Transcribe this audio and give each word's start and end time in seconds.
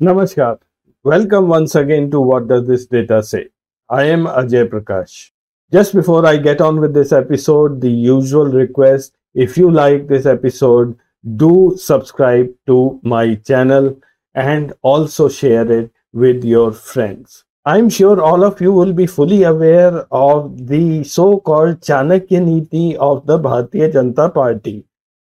Namaskar. 0.00 0.58
Welcome 1.04 1.48
once 1.48 1.74
again 1.74 2.10
to 2.10 2.20
What 2.22 2.48
Does 2.48 2.66
This 2.66 2.86
Data 2.86 3.22
Say? 3.22 3.48
I 3.90 4.04
am 4.04 4.24
Ajay 4.24 4.66
Prakash. 4.66 5.30
Just 5.70 5.94
before 5.94 6.24
I 6.24 6.38
get 6.38 6.62
on 6.62 6.80
with 6.80 6.94
this 6.94 7.12
episode, 7.12 7.82
the 7.82 7.90
usual 7.90 8.46
request 8.46 9.12
if 9.34 9.58
you 9.58 9.70
like 9.70 10.08
this 10.08 10.24
episode, 10.24 10.98
do 11.36 11.74
subscribe 11.76 12.48
to 12.66 12.98
my 13.02 13.34
channel 13.34 14.00
and 14.34 14.72
also 14.80 15.28
share 15.28 15.70
it 15.70 15.92
with 16.14 16.44
your 16.44 16.72
friends. 16.72 17.44
I'm 17.66 17.90
sure 17.90 18.22
all 18.22 18.42
of 18.42 18.58
you 18.58 18.72
will 18.72 18.94
be 18.94 19.06
fully 19.06 19.42
aware 19.42 20.06
of 20.10 20.66
the 20.66 21.04
so 21.04 21.40
called 21.40 21.82
Chanakya 21.82 22.42
Niti 22.42 22.96
of 22.96 23.26
the 23.26 23.38
Bharatiya 23.38 23.92
Janata 23.92 24.32
Party. 24.32 24.86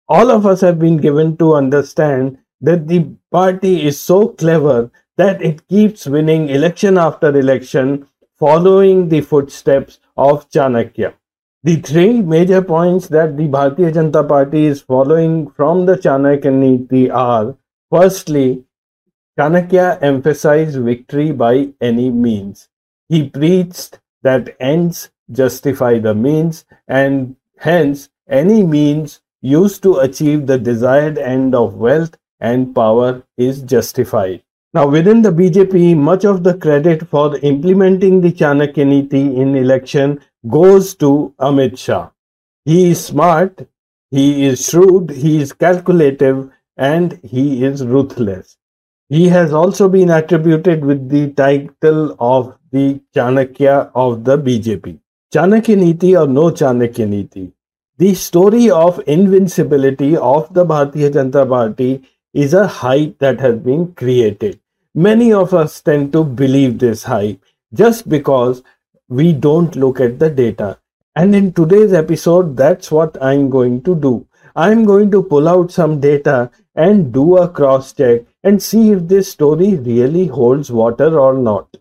All 0.09 0.31
of 0.31 0.47
us 0.47 0.63
have 0.63 0.79
been 0.79 0.97
given 0.97 1.37
to 1.37 1.55
understand 1.55 2.39
that 2.65 2.89
the 2.89 3.01
party 3.31 3.87
is 3.87 4.01
so 4.01 4.29
clever 4.29 4.91
that 5.17 5.43
it 5.43 5.67
keeps 5.69 6.07
winning 6.07 6.49
election 6.49 6.99
after 6.99 7.29
election 7.37 8.07
following 8.39 9.09
the 9.09 9.21
footsteps 9.21 10.01
of 10.17 10.49
Chanakya. 10.51 11.15
The 11.63 11.77
three 11.77 12.21
major 12.21 12.63
points 12.63 13.09
that 13.09 13.37
the 13.37 13.45
Bharatiya 13.45 13.93
Janata 13.93 14.29
Party 14.29 14.65
is 14.67 14.83
following 14.83 15.51
from 15.51 15.87
the 15.87 15.97
Chanakya 15.97 16.53
Niti 16.53 17.11
are 17.11 17.57
firstly, 17.91 18.65
Chanakya 19.39 20.03
emphasized 20.03 20.79
victory 20.79 21.33
by 21.33 21.73
any 21.81 22.11
means. 22.11 22.69
He 23.09 23.29
preached 23.29 24.01
that 24.23 24.57
ends 24.61 25.11
justify 25.31 25.99
the 25.99 26.15
means, 26.15 26.65
and 26.87 27.37
hence 27.59 28.09
any 28.29 28.63
means 28.63 29.21
used 29.41 29.83
to 29.83 29.99
achieve 29.99 30.47
the 30.47 30.59
desired 30.59 31.19
end 31.19 31.55
of 31.55 31.75
wealth 31.75 32.17
and 32.41 32.75
power 32.75 33.23
is 33.37 33.63
justified. 33.63 34.43
Now, 34.73 34.89
within 34.89 35.23
the 35.23 35.31
BJP, 35.31 35.97
much 35.97 36.25
of 36.25 36.43
the 36.43 36.55
credit 36.55 37.07
for 37.07 37.39
implementing 37.39 38.21
the 38.21 38.33
Chanakya 38.33 38.85
Niti 38.87 39.37
in 39.37 39.55
election 39.55 40.21
goes 40.49 40.95
to 40.97 41.33
Amit 41.39 41.79
Shah. 41.79 42.11
He 42.65 42.91
is 42.91 43.05
smart, 43.05 43.69
he 44.11 44.47
is 44.47 44.67
shrewd, 44.67 45.11
he 45.11 45.41
is 45.41 45.53
calculative, 45.53 46.51
and 46.77 47.21
he 47.23 47.65
is 47.65 47.87
ruthless. 47.87 48.57
He 49.09 49.29
has 49.29 49.53
also 49.53 49.89
been 49.89 50.11
attributed 50.11 50.85
with 50.85 51.09
the 51.09 51.31
title 51.33 52.17
of 52.19 52.57
the 52.73 53.01
Chanakya 53.15 53.93
of 53.95 54.25
the 54.25 54.37
BJP. 54.37 54.99
Chanakya 55.33 55.77
Niti 55.77 56.17
or 56.17 56.27
no 56.27 56.51
Chanakya 56.51 57.09
Niti. 57.09 57.53
The 57.99 58.15
story 58.15 58.71
of 58.71 59.01
invincibility 59.07 60.17
of 60.17 60.53
the 60.53 60.65
Bharatiya 60.65 61.11
Janata 61.13 61.49
Party 61.49 62.03
is 62.35 62.53
a 62.53 62.67
hype 62.67 63.19
that 63.21 63.41
has 63.41 63.59
been 63.59 63.95
created. 63.95 64.61
Many 64.95 65.33
of 65.33 65.55
us 65.55 65.81
tend 65.81 66.13
to 66.13 66.25
believe 66.25 66.79
this 66.79 67.05
hype 67.05 67.41
just 67.73 68.09
because 68.09 68.63
we 69.09 69.33
don't 69.33 69.77
look 69.77 70.01
at 70.01 70.19
the 70.19 70.31
data. 70.31 70.79
And 71.17 71.35
in 71.35 71.53
today's 71.53 71.93
episode, 71.93 72.57
that's 72.57 72.91
what 72.91 73.17
I'm 73.23 73.49
going 73.51 73.83
to 73.83 73.95
do. 73.95 74.27
I'm 74.57 74.85
going 74.85 75.11
to 75.13 75.23
pull 75.23 75.49
out 75.49 75.71
some 75.71 76.01
data 76.01 76.51
and 76.75 77.13
do 77.13 77.37
a 77.37 77.49
cross 77.49 77.93
check 77.93 78.23
and 78.43 78.61
see 78.63 78.91
if 78.91 79.07
this 79.07 79.31
story 79.31 79.77
really 79.77 80.27
holds 80.27 80.73
water 80.73 81.19
or 81.19 81.35
not. 81.35 81.77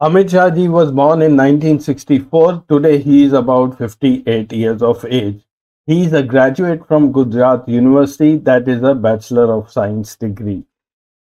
Amit 0.00 0.30
Shah 0.30 0.50
ji 0.50 0.68
was 0.68 0.92
born 0.92 1.22
in 1.22 1.36
1964. 1.36 2.64
Today 2.68 2.98
he 2.98 3.24
is 3.24 3.32
about 3.32 3.76
58 3.76 4.52
years 4.52 4.82
of 4.82 5.04
age. 5.04 5.47
He 5.88 6.04
is 6.04 6.12
a 6.12 6.22
graduate 6.22 6.86
from 6.86 7.12
Gujarat 7.12 7.66
University, 7.66 8.36
that 8.36 8.68
is 8.68 8.82
a 8.82 8.94
Bachelor 8.94 9.50
of 9.50 9.72
Science 9.72 10.16
degree. 10.16 10.64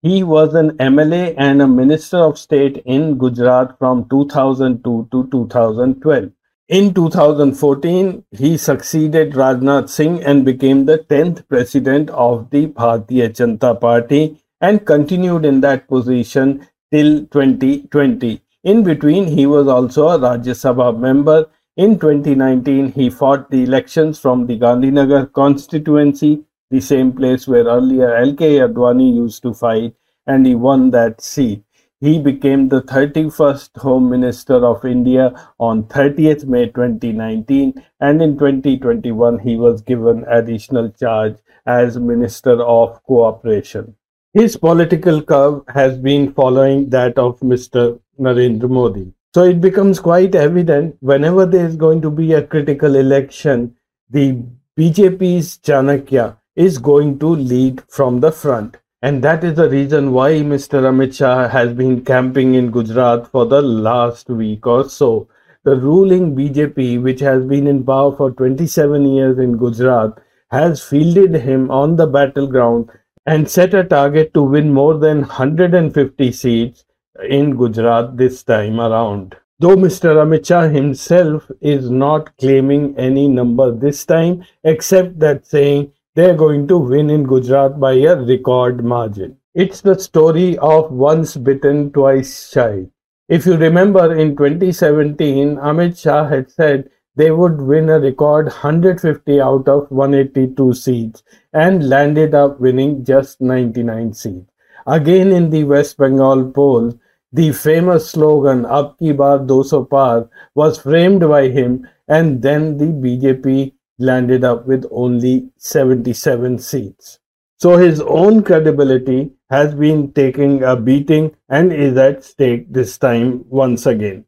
He 0.03 0.23
was 0.23 0.53
an 0.53 0.73
MLA 0.73 1.35
and 1.39 1.63
a 1.63 1.67
Minister 1.67 2.19
of 2.19 2.39
State 2.39 2.83
in 2.85 3.17
Gujarat 3.17 3.79
from 3.79 4.07
2002 4.11 5.09
to 5.13 5.29
2012. 5.31 6.31
In 6.69 6.93
2014, 6.93 8.23
he 8.33 8.59
succeeded 8.59 9.33
Rajnath 9.33 9.89
Singh 9.89 10.23
and 10.23 10.45
became 10.45 10.85
the 10.85 10.99
10th 10.99 11.49
president 11.49 12.11
of 12.11 12.51
the 12.51 12.67
Bharatiya 12.67 13.31
Janata 13.31 13.81
Party 13.81 14.43
and 14.61 14.85
continued 14.85 15.47
in 15.47 15.63
that 15.63 15.89
position 15.89 16.67
till 16.93 17.21
2020. 17.21 18.43
In 18.65 18.83
between, 18.85 19.27
he 19.27 19.47
was 19.47 19.67
also 19.69 20.09
a 20.09 20.19
Rajya 20.19 20.55
Sabha 20.55 20.95
member. 20.99 21.47
In 21.81 21.99
2019, 21.99 22.93
he 22.93 23.09
fought 23.09 23.51
the 23.51 23.63
elections 23.63 24.19
from 24.19 24.47
the 24.47 24.59
Gandhinagar 24.59 25.33
constituency 25.33 26.45
the 26.71 26.79
same 26.79 27.11
place 27.11 27.49
where 27.49 27.65
earlier 27.65 28.15
L.K. 28.17 28.59
Advani 28.59 29.15
used 29.15 29.43
to 29.45 29.55
fight, 29.55 29.95
and 30.27 30.45
he 30.45 30.55
won 30.55 30.91
that 30.91 31.23
seat. 31.23 31.63
He 31.99 32.19
became 32.19 32.69
the 32.69 32.83
31st 32.83 33.79
Home 33.79 34.11
Minister 34.11 34.57
of 34.57 34.85
India 34.85 35.33
on 35.59 35.85
30th 35.85 36.45
May 36.45 36.67
2019, 36.67 37.83
and 38.01 38.21
in 38.21 38.35
2021 38.35 39.39
he 39.39 39.57
was 39.57 39.81
given 39.81 40.27
additional 40.29 40.91
charge 40.91 41.39
as 41.65 41.99
Minister 41.99 42.63
of 42.63 43.03
Cooperation. 43.05 43.95
His 44.35 44.55
political 44.55 45.23
curve 45.23 45.63
has 45.69 45.97
been 45.97 46.35
following 46.35 46.91
that 46.91 47.17
of 47.17 47.41
Mr. 47.41 47.99
Narendra 48.19 48.69
Modi. 48.69 49.15
So 49.33 49.45
it 49.45 49.61
becomes 49.61 50.01
quite 50.01 50.35
evident 50.35 50.97
whenever 50.99 51.47
there 51.47 51.65
is 51.65 51.77
going 51.77 52.03
to 52.03 52.11
be 52.11 52.33
a 52.33 52.43
critical 52.43 52.97
election, 52.97 53.77
the 54.09 54.43
BJP's 54.77 55.59
Chanakya 55.59 56.37
is 56.57 56.79
going 56.79 57.21
to 57.21 57.29
lead 57.29 57.81
from 57.89 58.19
the 58.19 58.33
front. 58.33 58.79
And 59.03 59.23
that 59.23 59.45
is 59.45 59.55
the 59.55 59.71
reason 59.71 60.11
why 60.11 60.33
Mr. 60.33 60.83
Amit 60.83 61.15
Shah 61.17 61.47
has 61.47 61.73
been 61.73 62.05
camping 62.05 62.57
in 62.57 62.73
Gujarat 62.73 63.29
for 63.29 63.47
the 63.47 63.63
last 63.63 64.29
week 64.29 64.67
or 64.67 64.89
so. 64.89 65.29
The 65.63 65.77
ruling 65.77 66.35
BJP, 66.35 67.01
which 67.01 67.21
has 67.21 67.45
been 67.45 67.69
in 67.69 67.85
power 67.85 68.17
for 68.17 68.33
27 68.33 69.07
years 69.07 69.39
in 69.39 69.57
Gujarat, 69.57 70.19
has 70.51 70.83
fielded 70.83 71.37
him 71.37 71.71
on 71.71 71.95
the 71.95 72.09
battleground 72.09 72.91
and 73.27 73.49
set 73.49 73.75
a 73.75 73.85
target 73.85 74.35
to 74.35 74.43
win 74.43 74.73
more 74.73 74.99
than 74.99 75.19
150 75.19 76.33
seats 76.33 76.85
in 77.29 77.57
Gujarat 77.57 78.17
this 78.17 78.43
time 78.43 78.81
around. 78.81 79.37
Though 79.59 79.77
Mr. 79.77 80.17
Amit 80.17 80.47
Shah 80.47 80.69
himself 80.69 81.51
is 81.61 81.91
not 81.91 82.37
claiming 82.39 82.95
any 82.97 83.29
number 83.29 83.71
this 83.71 84.07
time, 84.07 84.45
except 84.65 85.19
that 85.19 85.47
saying 85.47 85.93
they're 86.15 86.35
going 86.35 86.67
to 86.69 86.79
win 86.79 87.11
in 87.11 87.25
Gujarat 87.25 87.79
by 87.79 87.93
a 87.93 88.17
record 88.17 88.83
margin. 88.83 89.37
It's 89.55 89.81
the 89.81 89.99
story 89.99 90.57
of 90.59 90.91
once 90.91 91.37
bitten, 91.37 91.93
twice 91.93 92.51
shy. 92.51 92.87
If 93.29 93.47
you 93.47 93.57
remember 93.57 94.17
in 94.17 94.37
2017, 94.37 95.57
Amit 95.57 96.01
Shah 96.01 96.27
had 96.27 96.51
said 96.51 96.89
they 97.17 97.31
would 97.31 97.61
win 97.61 97.91
a 97.91 98.01
record 98.01 98.47
150 98.47 99.41
out 99.41 99.69
of 99.69 99.91
182 99.91 100.73
seats 100.73 101.23
and 101.53 101.89
landed 101.89 102.35
up 102.35 102.61
winning 102.61 103.05
just 103.05 103.41
99 103.41 104.15
seats. 104.15 104.51
Again 104.87 105.33
in 105.33 105.51
the 105.51 105.65
West 105.65 105.99
Bengal 105.99 106.51
poll, 106.51 106.99
the 107.33 107.53
famous 107.53 108.11
slogan 108.11 108.67
Ab 108.67 108.99
ki 108.99 109.13
baar 109.13 109.39
200 109.47 109.85
par 109.91 110.29
was 110.55 110.79
framed 110.79 111.21
by 111.21 111.49
him 111.49 111.87
and 112.09 112.43
then 112.43 112.77
the 112.79 112.87
BJP 112.87 113.73
landed 113.99 114.45
up 114.45 114.67
with 114.67 114.87
only 114.91 115.51
77 115.57 116.59
seats. 116.59 117.19
So 117.59 117.77
his 117.77 118.01
own 118.01 118.43
credibility 118.43 119.33
has 119.51 119.75
been 119.75 120.13
taking 120.13 120.63
a 120.65 120.75
beating 120.75 121.37
and 121.49 121.73
is 121.73 121.97
at 121.97 122.25
stake 122.25 122.73
this 122.73 122.97
time 122.97 123.45
once 123.49 123.87
again. 123.87 124.25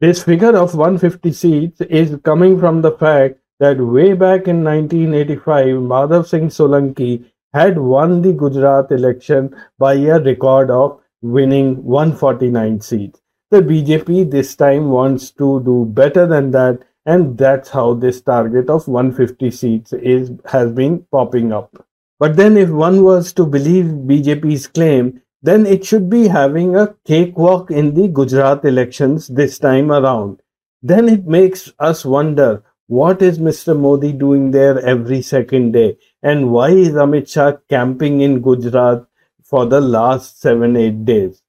This 0.00 0.22
figure 0.22 0.56
of 0.56 0.74
150 0.74 1.32
seats 1.32 1.80
is 1.80 2.16
coming 2.22 2.58
from 2.60 2.82
the 2.82 2.92
fact 2.92 3.40
that 3.58 3.80
way 3.80 4.12
back 4.12 4.46
in 4.46 4.62
1985, 4.62 5.66
Madhav 5.92 6.28
Singh 6.28 6.48
Solanki 6.48 7.24
had 7.52 7.78
won 7.78 8.22
the 8.22 8.32
Gujarat 8.32 8.92
election 8.92 9.54
by 9.78 9.94
a 9.94 10.20
record 10.20 10.70
of 10.70 11.00
winning 11.22 11.82
149 11.84 12.80
seats. 12.80 13.20
The 13.50 13.62
BJP 13.62 14.30
this 14.30 14.54
time 14.54 14.90
wants 14.90 15.30
to 15.32 15.62
do 15.64 15.86
better 15.86 16.26
than 16.26 16.50
that 16.50 16.80
and 17.06 17.38
that's 17.38 17.70
how 17.70 17.94
this 17.94 18.20
target 18.20 18.68
of 18.68 18.86
150 18.86 19.50
seats 19.50 19.92
is 19.94 20.30
has 20.44 20.70
been 20.70 21.06
popping 21.10 21.52
up. 21.52 21.86
But 22.18 22.36
then 22.36 22.58
if 22.58 22.68
one 22.68 23.02
was 23.02 23.32
to 23.34 23.46
believe 23.46 23.86
bjp's 24.10 24.66
claim 24.66 25.22
then 25.40 25.64
it 25.64 25.84
should 25.84 26.10
be 26.10 26.28
having 26.28 26.76
a 26.76 26.94
cakewalk 27.06 27.70
in 27.70 27.94
the 27.94 28.08
gujarat 28.08 28.64
elections 28.64 29.28
this 29.28 29.58
time 29.58 29.90
around. 29.90 30.42
Then 30.82 31.08
it 31.08 31.26
makes 31.26 31.72
us 31.78 32.04
wonder 32.04 32.62
what 32.88 33.22
is 33.22 33.38
mr 33.38 33.78
modi 33.78 34.12
doing 34.12 34.50
there 34.50 34.78
every 34.80 35.22
second 35.22 35.72
day? 35.72 35.96
And 36.22 36.50
why 36.50 36.70
is 36.70 36.94
amit 37.06 37.30
shah 37.30 37.52
camping 37.70 38.20
in 38.20 38.42
gujarat 38.42 39.07
for 39.50 39.66
the 39.74 39.80
last 39.96 40.40
7 40.46 40.76
8 40.76 41.04
days 41.10 41.42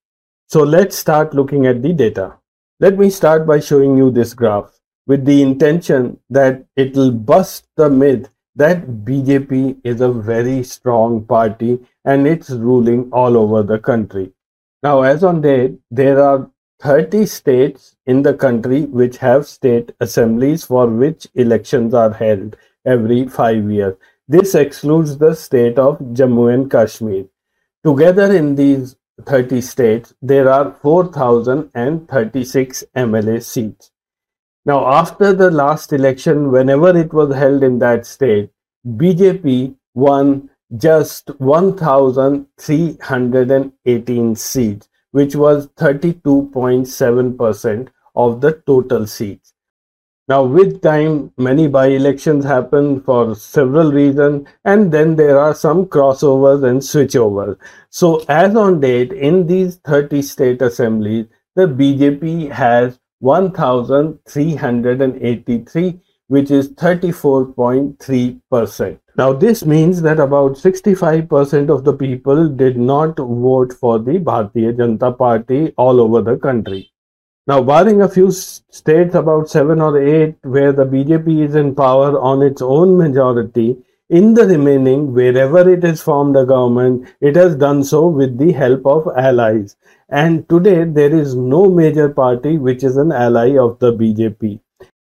so 0.47 0.63
let's 0.75 1.05
start 1.05 1.39
looking 1.41 1.65
at 1.73 1.81
the 1.85 1.93
data 2.03 2.27
let 2.79 2.97
me 3.03 3.09
start 3.21 3.47
by 3.53 3.59
showing 3.69 3.97
you 4.01 4.09
this 4.17 4.33
graph 4.33 4.79
with 5.05 5.25
the 5.25 5.41
intention 5.41 6.19
that 6.29 6.65
it 6.75 6.95
will 6.95 7.11
bust 7.11 7.67
the 7.75 7.89
myth 7.89 8.29
that 8.55 8.85
BJP 9.05 9.77
is 9.83 10.01
a 10.01 10.11
very 10.11 10.63
strong 10.63 11.23
party 11.25 11.79
and 12.03 12.27
it's 12.27 12.49
ruling 12.49 13.09
all 13.11 13.37
over 13.37 13.63
the 13.63 13.79
country. 13.79 14.31
Now, 14.83 15.01
as 15.01 15.23
on 15.23 15.41
date, 15.41 15.79
there 15.89 16.21
are 16.21 16.49
30 16.81 17.25
states 17.25 17.95
in 18.05 18.21
the 18.21 18.33
country 18.33 18.81
which 18.83 19.17
have 19.17 19.47
state 19.47 19.91
assemblies 20.01 20.65
for 20.65 20.87
which 20.87 21.27
elections 21.35 21.93
are 21.93 22.11
held 22.11 22.57
every 22.85 23.27
five 23.27 23.69
years. 23.71 23.95
This 24.27 24.55
excludes 24.55 25.17
the 25.17 25.33
state 25.35 25.79
of 25.79 25.99
Jammu 25.99 26.53
and 26.53 26.69
Kashmir. 26.69 27.25
Together 27.89 28.29
in 28.35 28.53
these 28.53 28.95
30 29.25 29.61
states, 29.61 30.13
there 30.21 30.47
are 30.47 30.75
4,036 30.83 32.83
MLA 32.95 33.43
seats. 33.43 33.89
Now, 34.63 34.93
after 34.93 35.33
the 35.33 35.49
last 35.49 35.91
election, 35.91 36.51
whenever 36.51 36.95
it 36.95 37.11
was 37.11 37.33
held 37.33 37.63
in 37.63 37.79
that 37.79 38.05
state, 38.05 38.51
BJP 38.85 39.75
won 39.95 40.51
just 40.77 41.31
1,318 41.39 44.35
seats, 44.35 44.87
which 45.09 45.35
was 45.35 45.67
32.7% 45.69 47.87
of 48.15 48.39
the 48.39 48.51
total 48.67 49.07
seats. 49.07 49.55
Now, 50.29 50.43
with 50.43 50.81
time, 50.83 51.31
many 51.37 51.67
by 51.67 51.87
elections 51.87 52.45
happen 52.45 53.01
for 53.01 53.33
several 53.33 53.91
reasons, 53.91 54.47
and 54.63 54.91
then 54.91 55.15
there 55.15 55.39
are 55.39 55.55
some 55.55 55.87
crossovers 55.87 56.63
and 56.63 56.81
switchovers. 56.81 57.57
So, 57.89 58.23
as 58.29 58.55
on 58.55 58.79
date, 58.79 59.11
in 59.11 59.47
these 59.47 59.77
30 59.77 60.21
state 60.21 60.61
assemblies, 60.61 61.25
the 61.55 61.65
BJP 61.65 62.51
has 62.51 62.99
1,383, 63.21 65.99
which 66.27 66.51
is 66.51 66.69
34.3%. 66.73 68.99
Now, 69.17 69.33
this 69.33 69.65
means 69.65 70.03
that 70.03 70.19
about 70.19 70.51
65% 70.51 71.69
of 71.75 71.83
the 71.83 71.93
people 71.93 72.49
did 72.49 72.77
not 72.77 73.17
vote 73.17 73.73
for 73.73 73.97
the 73.97 74.19
Bharatiya 74.19 74.77
Janata 74.77 75.17
Party 75.17 75.73
all 75.75 75.99
over 75.99 76.21
the 76.21 76.37
country. 76.37 76.91
Now, 77.47 77.63
barring 77.63 78.01
a 78.01 78.09
few 78.09 78.31
states, 78.31 79.15
about 79.15 79.49
seven 79.49 79.81
or 79.81 80.01
eight, 80.01 80.35
where 80.43 80.71
the 80.71 80.85
BJP 80.85 81.47
is 81.47 81.55
in 81.55 81.73
power 81.73 82.19
on 82.19 82.41
its 82.41 82.61
own 82.61 82.97
majority, 82.97 83.77
in 84.09 84.33
the 84.33 84.47
remaining, 84.47 85.13
wherever 85.13 85.69
it 85.71 85.83
has 85.83 86.01
formed 86.01 86.35
a 86.35 86.45
government, 86.45 87.07
it 87.21 87.35
has 87.35 87.55
done 87.55 87.83
so 87.83 88.07
with 88.07 88.37
the 88.39 88.51
help 88.51 88.85
of 88.85 89.07
allies. 89.15 89.75
And 90.09 90.49
today, 90.49 90.83
there 90.83 91.13
is 91.13 91.35
no 91.35 91.69
major 91.69 92.09
party 92.09 92.57
which 92.57 92.83
is 92.83 92.97
an 92.97 93.11
ally 93.11 93.55
of 93.57 93.77
the 93.77 93.93
BJP. 93.93 94.59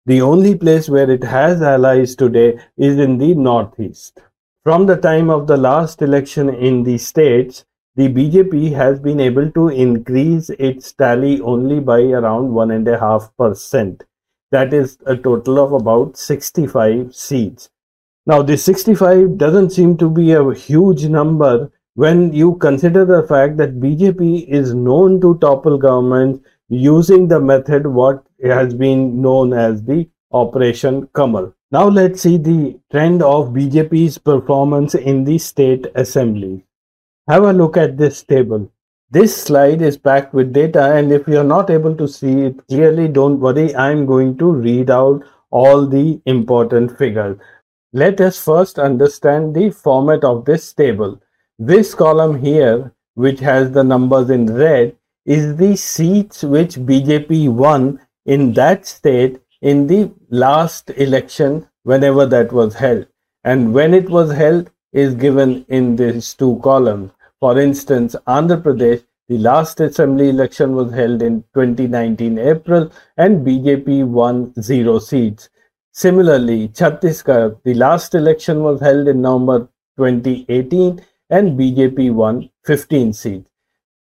The 0.06 0.22
only 0.22 0.54
place 0.54 0.88
where 0.88 1.10
it 1.10 1.22
has 1.22 1.60
allies 1.60 2.16
today 2.16 2.58
is 2.76 2.98
in 2.98 3.18
the 3.18 3.34
Northeast. 3.34 4.20
From 4.62 4.86
the 4.86 4.96
time 4.96 5.28
of 5.28 5.46
the 5.46 5.58
last 5.58 6.00
election 6.00 6.48
in 6.48 6.82
the 6.82 6.96
states, 6.96 7.66
the 7.96 8.08
BJP 8.08 8.72
has 8.72 8.98
been 8.98 9.20
able 9.20 9.50
to 9.52 9.68
increase 9.68 10.50
its 10.50 10.92
tally 10.92 11.40
only 11.40 11.78
by 11.78 12.00
around 12.00 12.50
1.5%. 12.50 14.02
That 14.50 14.74
is 14.74 14.98
a 15.06 15.16
total 15.16 15.58
of 15.58 15.72
about 15.72 16.16
65 16.16 17.14
seats. 17.14 17.70
Now, 18.26 18.42
the 18.42 18.56
65 18.56 19.38
doesn't 19.38 19.70
seem 19.70 19.96
to 19.98 20.10
be 20.10 20.32
a 20.32 20.52
huge 20.54 21.06
number 21.06 21.70
when 21.94 22.32
you 22.32 22.56
consider 22.56 23.04
the 23.04 23.22
fact 23.22 23.58
that 23.58 23.78
BJP 23.78 24.48
is 24.48 24.74
known 24.74 25.20
to 25.20 25.38
topple 25.38 25.78
governments 25.78 26.40
using 26.68 27.28
the 27.28 27.38
method 27.38 27.86
what 27.86 28.26
has 28.42 28.74
been 28.74 29.22
known 29.22 29.52
as 29.52 29.84
the 29.84 30.08
Operation 30.32 31.08
Kamal. 31.14 31.54
Now, 31.70 31.86
let's 31.88 32.22
see 32.22 32.38
the 32.38 32.76
trend 32.90 33.22
of 33.22 33.50
BJP's 33.50 34.18
performance 34.18 34.96
in 34.96 35.22
the 35.22 35.38
state 35.38 35.86
assembly. 35.94 36.63
Have 37.26 37.44
a 37.44 37.54
look 37.54 37.78
at 37.78 37.96
this 37.96 38.22
table. 38.22 38.70
This 39.10 39.34
slide 39.34 39.80
is 39.80 39.96
packed 39.96 40.34
with 40.34 40.52
data 40.52 40.94
and 40.94 41.10
if 41.10 41.26
you're 41.26 41.42
not 41.42 41.70
able 41.70 41.96
to 41.96 42.06
see 42.06 42.42
it 42.42 42.66
clearly, 42.68 43.08
don't 43.08 43.40
worry. 43.40 43.74
I'm 43.74 44.04
going 44.04 44.36
to 44.36 44.52
read 44.52 44.90
out 44.90 45.24
all 45.50 45.86
the 45.86 46.20
important 46.26 46.98
figures. 46.98 47.38
Let 47.94 48.20
us 48.20 48.38
first 48.38 48.78
understand 48.78 49.54
the 49.54 49.70
format 49.70 50.22
of 50.22 50.44
this 50.44 50.70
table. 50.74 51.18
This 51.58 51.94
column 51.94 52.42
here, 52.42 52.92
which 53.14 53.40
has 53.40 53.70
the 53.70 53.84
numbers 53.84 54.28
in 54.28 54.54
red, 54.54 54.94
is 55.24 55.56
the 55.56 55.76
seats 55.76 56.42
which 56.42 56.74
BJP 56.74 57.48
won 57.48 58.00
in 58.26 58.52
that 58.52 58.84
state 58.84 59.40
in 59.62 59.86
the 59.86 60.12
last 60.28 60.90
election 60.90 61.66
whenever 61.84 62.26
that 62.26 62.52
was 62.52 62.74
held. 62.74 63.06
And 63.44 63.72
when 63.72 63.94
it 63.94 64.10
was 64.10 64.30
held, 64.30 64.70
is 64.94 65.14
given 65.16 65.66
in 65.68 65.96
these 65.96 66.32
two 66.34 66.58
columns. 66.62 67.10
For 67.44 67.60
instance, 67.60 68.16
Andhra 68.26 68.62
Pradesh, 68.62 69.04
the 69.28 69.36
last 69.36 69.78
assembly 69.78 70.30
election 70.30 70.74
was 70.74 70.90
held 70.94 71.20
in 71.20 71.42
2019 71.52 72.38
April 72.38 72.90
and 73.18 73.46
BJP 73.46 74.06
won 74.06 74.54
zero 74.62 74.98
seats. 74.98 75.50
Similarly, 75.92 76.68
Chhattisgarh, 76.68 77.60
the 77.62 77.74
last 77.74 78.14
election 78.14 78.62
was 78.62 78.80
held 78.80 79.08
in 79.08 79.20
November 79.20 79.68
2018 79.98 81.02
and 81.28 81.58
BJP 81.58 82.14
won 82.14 82.48
15 82.64 83.12
seats. 83.12 83.50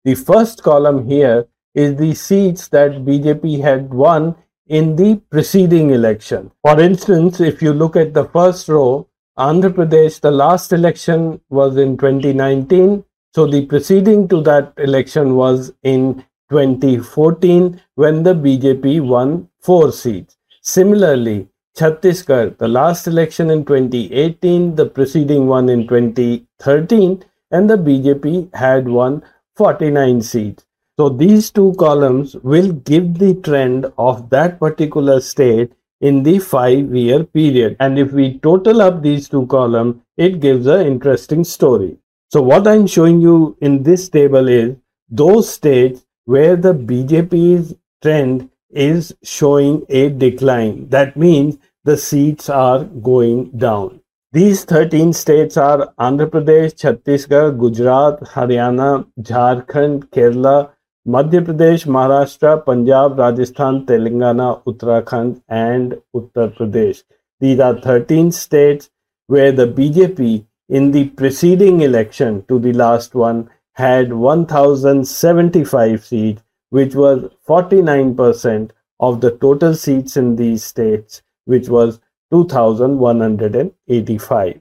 The 0.06 0.14
first 0.14 0.62
column 0.62 1.06
here 1.06 1.46
is 1.74 1.94
the 1.96 2.14
seats 2.14 2.68
that 2.68 3.04
BJP 3.04 3.60
had 3.60 3.92
won 3.92 4.34
in 4.66 4.96
the 4.96 5.16
preceding 5.30 5.90
election. 5.90 6.52
For 6.62 6.80
instance, 6.80 7.40
if 7.40 7.60
you 7.60 7.74
look 7.74 7.96
at 7.96 8.14
the 8.14 8.24
first 8.24 8.66
row, 8.70 9.06
Andhra 9.38 9.74
Pradesh, 9.74 10.22
the 10.22 10.30
last 10.30 10.72
election 10.72 11.42
was 11.50 11.76
in 11.76 11.98
2019. 11.98 13.04
So 13.36 13.46
the 13.46 13.66
preceding 13.66 14.28
to 14.28 14.40
that 14.44 14.72
election 14.78 15.34
was 15.34 15.70
in 15.82 16.24
2014 16.48 17.82
when 17.96 18.22
the 18.22 18.32
BJP 18.32 19.02
won 19.06 19.50
four 19.60 19.92
seats. 19.92 20.38
Similarly, 20.62 21.46
Chhattisgarh, 21.76 22.56
the 22.56 22.66
last 22.66 23.06
election 23.06 23.50
in 23.50 23.66
2018, 23.66 24.74
the 24.76 24.86
preceding 24.86 25.48
one 25.48 25.68
in 25.68 25.86
2013, 25.86 27.24
and 27.50 27.68
the 27.68 27.76
BJP 27.76 28.54
had 28.54 28.88
won 28.88 29.22
49 29.54 30.22
seats. 30.22 30.64
So 30.98 31.10
these 31.10 31.50
two 31.50 31.74
columns 31.78 32.36
will 32.36 32.72
give 32.72 33.18
the 33.18 33.34
trend 33.34 33.92
of 33.98 34.30
that 34.30 34.58
particular 34.58 35.20
state 35.20 35.74
in 36.00 36.22
the 36.22 36.38
five 36.38 36.94
year 36.94 37.22
period. 37.24 37.76
And 37.80 37.98
if 37.98 38.12
we 38.12 38.38
total 38.38 38.80
up 38.80 39.02
these 39.02 39.28
two 39.28 39.46
columns, 39.49 39.96
it 40.16 40.40
gives 40.40 40.66
an 40.66 40.87
interesting 40.87 41.44
story. 41.44 41.99
So 42.28 42.42
what 42.42 42.66
I'm 42.66 42.87
showing 42.87 43.21
you 43.21 43.56
in 43.61 43.83
this 43.85 44.09
table 44.09 44.49
is 44.49 44.76
those 45.09 45.49
states 45.49 46.04
where 46.25 46.56
the 46.56 46.75
BJP's 46.75 47.75
trend 48.02 48.50
is 48.71 49.14
showing 49.23 49.87
a 49.88 50.09
decline. 50.09 50.88
That 50.88 51.16
means 51.16 51.59
the 51.85 51.97
seats 51.97 52.49
are 52.49 52.83
going 52.85 53.50
down. 53.50 54.00
These 54.33 54.64
13 54.64 55.12
states 55.12 55.56
are 55.56 55.95
Andhra 56.00 56.26
Pradesh, 56.28 56.75
Chhattisgarh, 56.75 57.56
Gujarat, 57.56 58.21
Haryana, 58.33 59.06
Jharkhand, 59.21 60.09
Kerala, 60.11 60.71
Madhya 61.06 61.45
Pradesh, 61.47 61.87
Maharashtra, 61.87 62.64
Punjab, 62.64 63.16
Rajasthan, 63.16 63.87
Telangana, 63.87 64.64
Uttarakhand, 64.64 65.40
and 65.49 65.97
Uttar 66.14 66.52
Pradesh. 66.56 67.04
These 67.38 67.61
are 67.61 67.80
13 67.80 68.33
states 68.33 68.90
where 69.28 69.52
the 69.52 69.68
BJP 69.68 70.45
in 70.68 70.90
the 70.90 71.08
preceding 71.11 71.82
election 71.82 72.44
to 72.49 72.58
the 72.58 72.73
last 72.73 73.14
one 73.14 73.49
had 73.73 74.12
1075 74.12 76.04
seats, 76.04 76.42
which 76.70 76.94
was 76.94 77.30
49% 77.46 78.70
of 79.00 79.20
the 79.20 79.32
total 79.32 79.75
seats 79.75 80.16
in 80.16 80.37
these 80.37 80.64
states, 80.64 81.20
which 81.44 81.68
was 81.68 82.00
2185. 82.32 84.61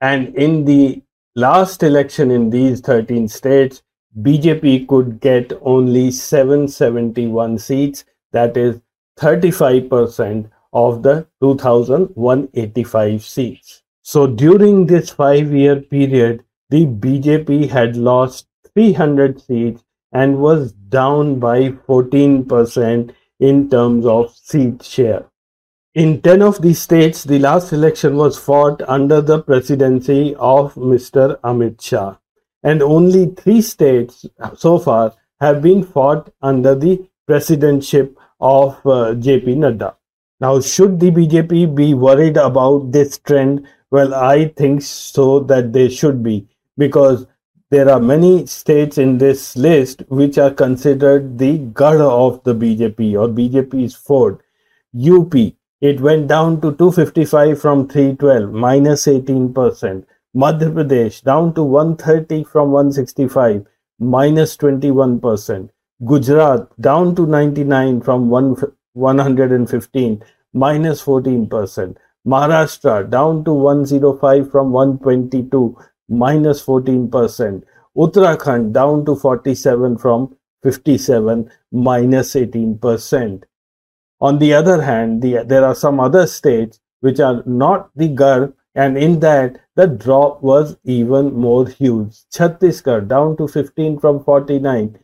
And 0.00 0.34
in 0.36 0.64
the 0.64 1.02
last 1.34 1.82
election 1.82 2.30
in 2.30 2.50
these 2.50 2.80
13 2.80 3.26
states, 3.28 3.82
BJP 4.20 4.86
could 4.86 5.18
get 5.20 5.52
only 5.62 6.12
771 6.12 7.58
seats, 7.58 8.04
that 8.32 8.56
is 8.56 8.80
35% 9.18 10.48
of 10.72 11.02
the 11.02 11.26
2185 11.40 13.24
seats. 13.24 13.83
So 14.06 14.26
during 14.26 14.84
this 14.84 15.08
five 15.08 15.50
year 15.50 15.80
period, 15.80 16.44
the 16.68 16.84
BJP 16.84 17.70
had 17.70 17.96
lost 17.96 18.46
300 18.74 19.40
seats 19.40 19.82
and 20.12 20.40
was 20.40 20.72
down 20.72 21.38
by 21.38 21.70
14% 21.70 23.14
in 23.40 23.70
terms 23.70 24.04
of 24.04 24.36
seat 24.36 24.82
share. 24.82 25.24
In 25.94 26.20
10 26.20 26.42
of 26.42 26.60
these 26.60 26.82
states, 26.82 27.24
the 27.24 27.38
last 27.38 27.72
election 27.72 28.16
was 28.16 28.38
fought 28.38 28.82
under 28.86 29.22
the 29.22 29.40
presidency 29.42 30.34
of 30.38 30.74
Mr. 30.74 31.40
Amit 31.40 31.80
Shah 31.80 32.16
and 32.62 32.82
only 32.82 33.26
three 33.26 33.62
states 33.62 34.26
so 34.54 34.78
far 34.78 35.14
have 35.40 35.62
been 35.62 35.82
fought 35.82 36.30
under 36.42 36.74
the 36.74 37.08
presidentship 37.26 38.14
of 38.38 38.74
uh, 38.84 39.14
JP 39.14 39.56
Nadda. 39.64 39.94
Now, 40.40 40.60
should 40.60 41.00
the 41.00 41.10
BJP 41.10 41.74
be 41.74 41.94
worried 41.94 42.36
about 42.36 42.92
this 42.92 43.16
trend 43.16 43.66
Well, 43.94 44.12
I 44.12 44.48
think 44.48 44.82
so 44.82 45.38
that 45.50 45.72
they 45.72 45.88
should 45.88 46.20
be 46.20 46.48
because 46.76 47.26
there 47.70 47.88
are 47.88 48.00
many 48.00 48.44
states 48.46 48.98
in 48.98 49.18
this 49.18 49.56
list 49.56 50.02
which 50.08 50.36
are 50.36 50.50
considered 50.50 51.38
the 51.38 51.58
god 51.58 52.00
of 52.00 52.42
the 52.42 52.56
BJP 52.56 53.14
or 53.16 53.28
BJP's 53.28 53.94
fort. 53.94 54.40
UP, 54.96 55.34
it 55.80 56.00
went 56.00 56.26
down 56.26 56.60
to 56.62 56.72
255 56.72 57.60
from 57.60 57.86
312, 57.86 58.50
minus 58.52 59.06
18%. 59.06 60.04
Madhya 60.34 60.72
Pradesh 60.74 61.22
down 61.22 61.54
to 61.54 61.62
130 61.62 62.42
from 62.42 62.72
165, 62.72 63.64
minus 64.00 64.56
21%. 64.56 65.70
Gujarat 66.04 66.66
down 66.80 67.14
to 67.14 67.26
99 67.26 68.00
from 68.00 68.28
115, 68.28 70.24
minus 70.52 71.04
14%. 71.04 71.96
Maharashtra 72.26 73.10
down 73.10 73.44
to 73.44 73.52
105 73.52 74.50
from 74.50 74.72
122, 74.72 75.76
minus 76.08 76.64
14%. 76.64 77.62
Uttarakhand 77.96 78.72
down 78.72 79.04
to 79.04 79.14
47 79.14 79.98
from 79.98 80.34
57, 80.62 81.50
minus 81.70 82.34
18%. 82.34 83.44
On 84.20 84.38
the 84.38 84.54
other 84.54 84.80
hand, 84.80 85.20
the, 85.20 85.44
there 85.46 85.64
are 85.64 85.74
some 85.74 86.00
other 86.00 86.26
states 86.26 86.80
which 87.00 87.20
are 87.20 87.42
not 87.44 87.90
the 87.94 88.08
GAR, 88.08 88.54
and 88.74 88.96
in 88.96 89.20
that 89.20 89.60
the 89.76 89.86
drop 89.86 90.42
was 90.42 90.78
even 90.84 91.34
more 91.34 91.68
huge. 91.68 92.22
Chhattisgarh 92.34 93.06
down 93.06 93.36
to 93.36 93.46
15 93.46 93.98
from 93.98 94.24
49, 94.24 94.98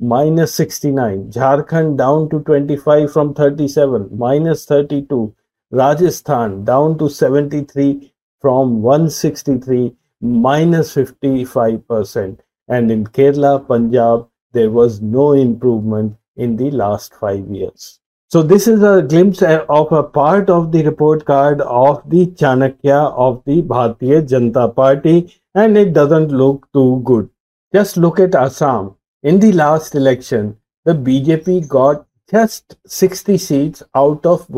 minus 0.00 0.52
69. 0.54 1.30
Jharkhand 1.30 1.96
down 1.96 2.28
to 2.30 2.40
25 2.40 3.12
from 3.12 3.34
37, 3.34 4.08
minus 4.12 4.66
32. 4.66 5.34
Rajasthan 5.70 6.64
down 6.64 6.96
to 6.98 7.08
73 7.08 8.12
from 8.40 8.82
163, 8.82 9.94
minus 10.20 10.94
55%. 10.94 12.38
And 12.68 12.90
in 12.90 13.06
Kerala, 13.06 13.66
Punjab, 13.66 14.28
there 14.52 14.70
was 14.70 15.00
no 15.00 15.32
improvement 15.32 16.16
in 16.36 16.56
the 16.56 16.70
last 16.70 17.14
five 17.14 17.46
years. 17.48 18.00
So 18.28 18.42
this 18.42 18.66
is 18.66 18.82
a 18.82 19.02
glimpse 19.02 19.42
of 19.42 19.92
a 19.92 20.02
part 20.02 20.50
of 20.50 20.72
the 20.72 20.82
report 20.84 21.24
card 21.24 21.60
of 21.60 22.02
the 22.10 22.26
Chanakya 22.26 23.12
of 23.16 23.42
the 23.44 23.62
Bharatiya 23.62 24.28
Janata 24.28 24.74
Party 24.74 25.34
and 25.54 25.78
it 25.78 25.92
doesn't 25.92 26.28
look 26.28 26.68
too 26.72 27.00
good. 27.04 27.30
Just 27.72 27.96
look 27.96 28.18
at 28.18 28.34
Assam. 28.34 28.96
In 29.22 29.38
the 29.40 29.52
last 29.52 29.94
election, 29.94 30.56
the 30.84 30.94
BJP 30.94 31.68
got 31.68 32.06
just 32.30 32.76
60 32.86 33.38
seats 33.38 33.82
out 33.94 34.26
of 34.26 34.48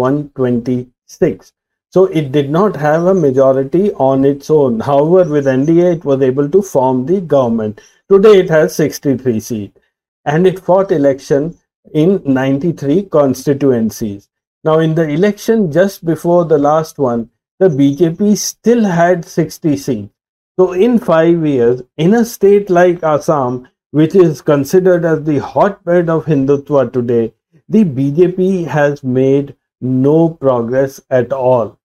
126. 1.09 1.53
So 1.91 2.05
it 2.07 2.33
did 2.33 2.51
not 2.51 2.77
have 2.77 3.07
a 3.07 3.15
majority 3.15 3.93
on 3.95 4.25
its 4.25 4.51
own. 4.51 4.81
However, 4.81 5.31
with 5.31 5.47
NDA, 5.47 5.97
it 5.97 6.05
was 6.05 6.21
able 6.21 6.49
to 6.51 6.61
form 6.61 7.07
the 7.07 7.21
government. 7.23 7.81
Today, 8.11 8.41
it 8.41 8.51
has 8.51 8.75
63 8.75 9.41
seats 9.41 9.81
and 10.27 10.47
it 10.47 10.59
fought 10.59 10.93
election 10.93 11.57
in 11.95 12.21
93 12.25 13.05
constituencies. 13.05 14.29
Now, 14.65 14.81
in 14.81 14.95
the 14.95 15.09
election 15.09 15.73
just 15.73 16.05
before 16.05 16.45
the 16.45 16.59
last 16.59 16.99
one, 16.99 17.31
the 17.59 17.69
BJP 17.69 18.37
still 18.37 18.85
had 18.85 19.25
60 19.25 19.77
seats. 19.77 20.13
So, 20.59 20.73
in 20.73 20.99
five 20.99 21.47
years, 21.47 21.83
in 21.97 22.15
a 22.15 22.25
state 22.25 22.69
like 22.69 23.03
Assam, 23.03 23.69
which 23.93 24.15
is 24.15 24.43
considered 24.43 25.07
as 25.07 25.25
the 25.25 25.39
hotbed 25.39 26.11
of 26.11 26.27
Hindutva 26.27 26.93
today, 26.93 27.33
the 27.69 27.85
BJP 27.85 28.67
has 28.67 29.03
made 29.03 29.55
no 29.81 30.31
progress 30.31 31.01
at 31.11 31.33
all. 31.33 31.79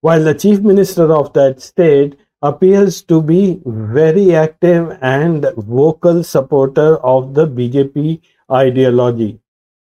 While 0.00 0.24
the 0.24 0.34
chief 0.34 0.60
minister 0.60 1.12
of 1.12 1.32
that 1.34 1.60
state 1.60 2.18
appears 2.42 3.02
to 3.02 3.20
be 3.20 3.60
very 3.66 4.34
active 4.34 4.96
and 5.02 5.46
vocal 5.56 6.24
supporter 6.24 6.96
of 6.98 7.34
the 7.34 7.46
BJP 7.46 8.20
ideology, 8.50 9.40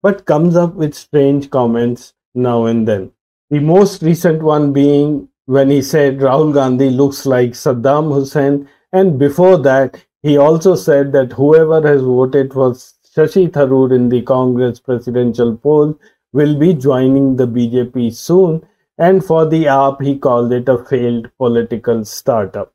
but 0.02 0.26
comes 0.26 0.56
up 0.56 0.74
with 0.74 0.94
strange 0.94 1.48
comments 1.50 2.14
now 2.34 2.66
and 2.66 2.86
then. 2.86 3.10
The 3.50 3.60
most 3.60 4.02
recent 4.02 4.42
one 4.42 4.72
being 4.72 5.28
when 5.46 5.70
he 5.70 5.82
said 5.82 6.18
Rahul 6.18 6.54
Gandhi 6.54 6.90
looks 6.90 7.26
like 7.26 7.50
Saddam 7.52 8.12
Hussein, 8.12 8.68
and 8.92 9.18
before 9.18 9.58
that, 9.58 10.04
he 10.22 10.36
also 10.36 10.74
said 10.74 11.12
that 11.12 11.32
whoever 11.32 11.86
has 11.86 12.02
voted 12.02 12.52
for 12.52 12.72
Shashi 12.72 13.50
Tharoor 13.50 13.94
in 13.94 14.08
the 14.08 14.22
Congress 14.22 14.78
presidential 14.78 15.56
poll 15.56 15.98
will 16.32 16.58
be 16.58 16.74
joining 16.74 17.36
the 17.36 17.46
BJP 17.46 18.14
soon. 18.14 18.62
And 18.98 19.24
for 19.24 19.46
the 19.46 19.64
AAP, 19.64 20.02
he 20.04 20.18
called 20.18 20.52
it 20.52 20.68
a 20.68 20.84
failed 20.84 21.30
political 21.38 22.04
startup. 22.04 22.72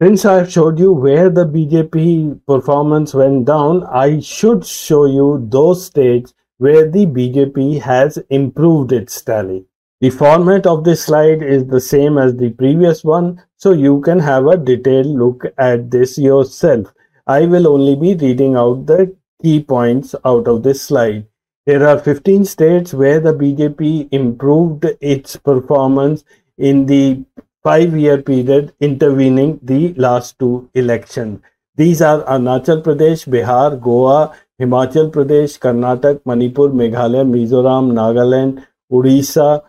Since 0.00 0.26
I've 0.26 0.52
showed 0.52 0.78
you 0.78 0.92
where 0.92 1.30
the 1.30 1.46
BJP 1.46 2.40
performance 2.46 3.14
went 3.14 3.46
down, 3.46 3.84
I 3.84 4.20
should 4.20 4.66
show 4.66 5.06
you 5.06 5.46
those 5.48 5.86
states 5.86 6.34
where 6.58 6.90
the 6.90 7.06
BJP 7.06 7.80
has 7.80 8.18
improved 8.28 8.92
its 8.92 9.20
tally. 9.22 9.64
The 10.02 10.10
format 10.10 10.66
of 10.66 10.84
this 10.84 11.04
slide 11.04 11.42
is 11.42 11.64
the 11.66 11.80
same 11.80 12.18
as 12.18 12.36
the 12.36 12.50
previous 12.50 13.02
one, 13.02 13.42
so 13.56 13.72
you 13.72 14.02
can 14.02 14.18
have 14.18 14.46
a 14.46 14.58
detailed 14.58 15.06
look 15.06 15.44
at 15.56 15.90
this 15.90 16.18
yourself. 16.18 16.92
I 17.26 17.46
will 17.46 17.66
only 17.66 17.96
be 17.96 18.14
reading 18.14 18.56
out 18.56 18.84
the 18.84 19.16
key 19.42 19.62
points 19.62 20.14
out 20.24 20.46
of 20.46 20.62
this 20.62 20.82
slide. 20.82 21.26
There 21.66 21.84
are 21.88 21.98
15 21.98 22.44
states 22.44 22.94
where 22.94 23.18
the 23.18 23.34
BJP 23.34 24.10
improved 24.12 24.86
its 25.00 25.36
performance 25.36 26.22
in 26.56 26.86
the 26.86 27.24
five-year 27.64 28.22
period 28.22 28.72
intervening 28.78 29.58
the 29.64 29.92
last 29.94 30.38
two 30.38 30.70
elections. 30.74 31.40
These 31.74 32.02
are 32.02 32.22
Arunachal 32.22 32.84
Pradesh, 32.84 33.26
Bihar, 33.26 33.80
Goa, 33.80 34.32
Himachal 34.60 35.10
Pradesh, 35.10 35.58
Karnataka, 35.58 36.20
Manipur, 36.24 36.68
Meghalaya, 36.68 37.26
Mizoram, 37.26 37.90
Nagaland, 37.90 38.64
Odisha, 38.92 39.64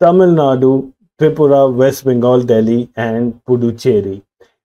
Tamil 0.00 0.36
Nadu, 0.36 0.92
Tripura, 1.20 1.74
West 1.74 2.04
Bengal, 2.04 2.44
Delhi, 2.44 2.88
and 2.94 3.40
Puducherry. 3.44 4.22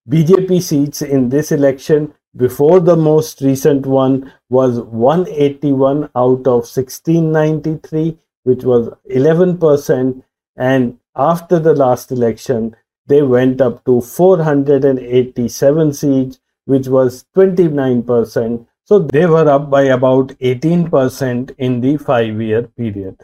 BJP 0.08 0.62
seats 0.62 1.02
in 1.02 1.30
this 1.30 1.52
election 1.52 2.14
before 2.36 2.80
the 2.80 2.96
most 2.96 3.42
recent 3.42 3.86
one 3.86 4.32
was 4.50 4.80
181 4.80 6.10
out 6.16 6.48
of 6.48 6.68
1693, 6.68 8.18
which 8.44 8.64
was 8.64 8.90
11%. 9.12 10.24
And 10.56 11.00
after 11.16 11.60
the 11.60 11.74
last 11.74 12.12
election, 12.12 12.76
they 13.08 13.24
went 13.24 13.62
up 13.62 13.84
to 13.86 14.02
487 14.02 15.94
seats, 15.94 16.40
which 16.66 16.88
was 16.88 17.26
29%. 17.36 18.66
So 18.86 19.00
they 19.00 19.26
were 19.26 19.48
up 19.50 19.70
by 19.70 19.84
about 19.84 20.30
18% 20.40 21.56
in 21.58 21.82
the 21.82 21.98
five 21.98 22.42
year 22.42 22.64
period. 22.64 23.18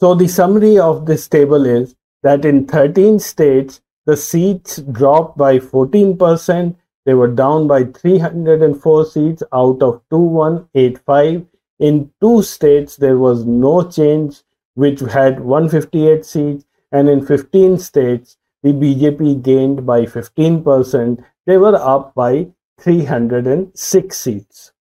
So 0.00 0.14
the 0.14 0.28
summary 0.28 0.78
of 0.78 1.06
this 1.06 1.28
table 1.28 1.66
is 1.66 1.94
that 2.22 2.44
in 2.44 2.66
13 2.66 3.18
states, 3.18 3.80
the 4.06 4.16
seats 4.16 4.78
dropped 4.78 5.36
by 5.36 5.58
14%. 5.58 6.76
They 7.04 7.14
were 7.14 7.28
down 7.28 7.66
by 7.66 7.84
304 7.84 9.04
seats 9.06 9.42
out 9.52 9.82
of 9.82 10.02
2185. 10.10 11.46
In 11.78 12.10
two 12.20 12.42
states, 12.42 12.96
there 12.96 13.18
was 13.18 13.44
no 13.44 13.88
change, 13.88 14.42
which 14.74 15.00
had 15.00 15.40
158 15.40 16.24
seats. 16.24 16.64
And 16.92 17.08
in 17.08 17.24
15 17.24 17.78
states, 17.78 18.36
the 18.62 18.72
BJP 18.72 19.42
gained 19.42 19.86
by 19.86 20.02
15%. 20.02 21.24
They 21.46 21.56
were 21.56 21.76
up 21.76 22.14
by 22.14 22.48
306 22.80 24.16
seats. 24.16 24.72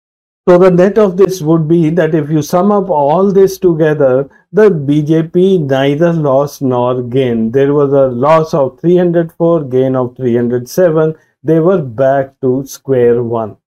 So 0.48 0.58
the 0.58 0.72
net 0.72 0.98
of 0.98 1.16
this 1.16 1.42
would 1.42 1.68
be 1.68 1.92
that 1.92 2.16
if 2.16 2.30
you 2.30 2.42
sum 2.42 2.72
up 2.72 2.90
all 2.90 3.32
this 3.32 3.60
together, 3.60 4.30
the 4.52 4.70
BJP 4.70 5.70
neither 5.70 6.12
lost 6.12 6.64
nor 6.64 7.04
gained. 7.04 7.54
There 7.54 7.74
was 7.74 7.94
a 7.94 8.08
loss 8.08 8.54
of 8.54 8.80
304, 8.82 9.66
gain 9.66 9.96
of 9.96 10.18
307. 10.18 11.16
They 11.44 11.60
were 11.60 11.82
back 11.82 12.40
to 12.42 12.66
square 12.66 13.24
one. 13.24 13.58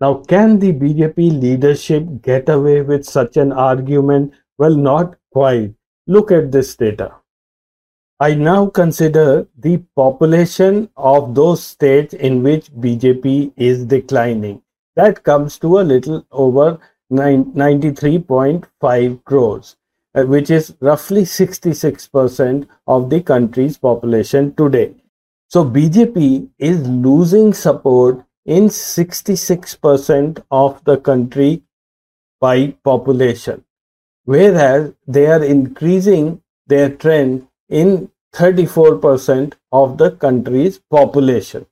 Now, 0.00 0.14
can 0.14 0.58
the 0.58 0.72
BJP 0.72 1.40
leadership 1.40 2.22
get 2.22 2.48
away 2.48 2.82
with 2.82 3.04
such 3.04 3.36
an 3.36 3.52
argument? 3.52 4.34
Well, 4.58 4.74
not 4.74 5.16
quite. 5.32 5.74
Look 6.06 6.30
at 6.30 6.52
this 6.52 6.76
data. 6.76 7.14
I 8.20 8.34
now 8.34 8.66
consider 8.66 9.46
the 9.58 9.78
population 9.94 10.88
of 10.96 11.34
those 11.34 11.64
states 11.64 12.14
in 12.14 12.42
which 12.42 12.72
BJP 12.72 13.52
is 13.56 13.84
declining 13.84 14.62
that 14.98 15.22
comes 15.22 15.58
to 15.60 15.78
a 15.78 15.86
little 15.88 16.26
over 16.32 16.80
93.5 17.12 19.24
crores, 19.24 19.76
uh, 20.16 20.24
which 20.24 20.50
is 20.50 20.74
roughly 20.80 21.22
66% 21.22 22.66
of 22.88 23.08
the 23.08 23.22
country's 23.22 23.78
population 23.78 24.52
today. 24.56 24.96
So 25.50 25.64
BJP 25.64 26.50
is 26.58 26.86
losing 26.86 27.54
support 27.54 28.22
in 28.44 28.64
66% 28.64 30.42
of 30.50 30.84
the 30.84 30.98
country 30.98 31.62
by 32.38 32.74
population, 32.84 33.64
whereas 34.24 34.92
they 35.06 35.26
are 35.26 35.42
increasing 35.42 36.42
their 36.66 36.90
trend 36.90 37.48
in 37.70 38.10
34% 38.34 39.54
of 39.72 39.96
the 39.96 40.10
country's 40.10 40.78
population. 40.90 41.64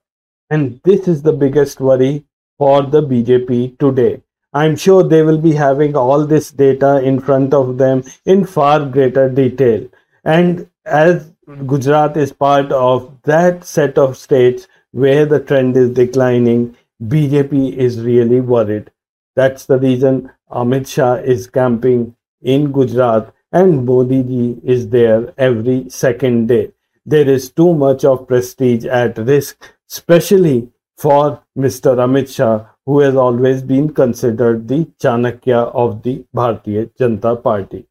And 0.49 0.81
this 0.85 1.07
is 1.07 1.21
the 1.21 1.35
biggest 1.35 1.79
worry 1.79 2.25
for 2.57 2.83
the 2.83 3.03
BJP 3.03 3.79
today. 3.79 4.23
I'm 4.55 4.77
sure 4.77 5.03
they 5.03 5.23
will 5.23 5.39
be 5.39 5.53
having 5.53 5.95
all 5.95 6.25
this 6.25 6.51
data 6.51 7.03
in 7.03 7.21
front 7.21 7.53
of 7.53 7.77
them 7.77 8.05
in 8.25 8.47
far 8.47 8.87
greater 8.87 9.29
detail. 9.29 9.87
And 10.25 10.71
as 10.87 11.31
Gujarat 11.47 12.17
is 12.17 12.33
part 12.33 12.73
of 12.73 13.23
that 13.23 13.65
set 13.65 13.99
of 13.99 14.17
states 14.17 14.67
where 14.91 15.25
the 15.25 15.39
trend 15.39 15.77
is 15.77 15.91
declining, 15.91 16.77
BJP 17.05 17.77
is 17.77 18.01
really 18.01 18.41
worried. 18.41 18.91
That's 19.37 19.65
the 19.65 19.79
reason 19.79 20.33
Amit 20.51 20.89
Shah 20.89 21.15
is 21.15 21.47
camping 21.47 22.17
in 22.43 22.73
Gujarat 22.73 23.33
and 23.53 23.87
Modi 23.87 24.25
ji 24.25 24.61
is 24.65 24.89
there 24.89 25.33
every 25.39 25.89
second 25.89 26.49
day. 26.49 26.73
There 27.05 27.29
is 27.29 27.53
too 27.53 27.75
much 27.75 28.05
of 28.05 28.27
prestige 28.27 28.85
at 28.85 29.17
risk, 29.17 29.73
especially 29.89 30.73
for 30.97 31.45
Mr. 31.57 31.97
Amit 31.97 32.35
Shah, 32.35 32.67
who 32.85 32.99
has 33.01 33.15
always 33.15 33.63
been 33.63 33.95
considered 33.95 34.67
the 34.67 34.87
Chanakya 34.99 35.73
of 35.73 36.03
the 36.03 36.25
Bharatiya 36.35 36.91
Janata 36.99 37.41
Party. 37.41 37.87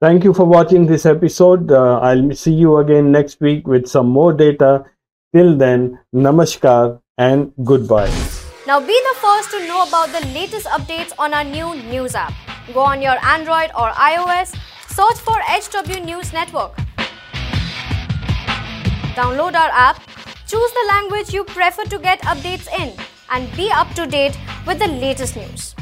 Thank 0.00 0.22
you 0.22 0.32
for 0.32 0.44
watching 0.44 0.86
this 0.86 1.04
episode. 1.04 1.72
Uh, 1.72 1.98
I'll 1.98 2.30
see 2.30 2.52
you 2.52 2.76
again 2.78 3.10
next 3.10 3.40
week 3.40 3.66
with 3.66 3.88
some 3.88 4.06
more 4.06 4.32
data. 4.32 4.84
Till 5.34 5.56
then, 5.56 5.98
namaskar 6.14 7.00
and 7.18 7.52
goodbye. 7.64 8.12
Now 8.64 8.78
be 8.78 8.94
the 8.94 9.16
first 9.20 9.50
to 9.50 9.66
know 9.66 9.82
about 9.88 10.12
the 10.14 10.24
latest 10.28 10.66
updates 10.66 11.12
on 11.18 11.34
our 11.34 11.42
new 11.42 11.74
news 11.90 12.14
app. 12.14 12.32
Go 12.72 12.80
on 12.80 13.02
your 13.02 13.18
Android 13.24 13.70
or 13.74 13.90
iOS, 13.90 14.54
search 14.86 15.18
for 15.18 15.34
HW 15.50 16.04
News 16.04 16.32
Network. 16.32 16.76
Download 19.18 19.54
our 19.54 19.72
app, 19.72 20.00
choose 20.46 20.70
the 20.78 20.86
language 20.94 21.34
you 21.34 21.42
prefer 21.42 21.82
to 21.84 21.98
get 21.98 22.20
updates 22.20 22.68
in, 22.78 22.94
and 23.30 23.50
be 23.56 23.68
up 23.72 23.92
to 23.94 24.06
date 24.06 24.38
with 24.64 24.78
the 24.78 24.86
latest 24.86 25.34
news. 25.34 25.74